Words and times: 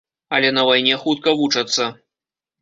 Але 0.37 0.49
на 0.57 0.63
вайне 0.69 0.95
хутка 1.03 1.35
вучацца. 1.43 1.83